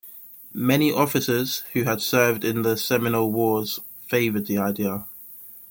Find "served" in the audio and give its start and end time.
2.01-2.43